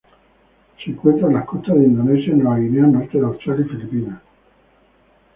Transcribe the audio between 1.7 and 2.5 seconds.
de Indonesia,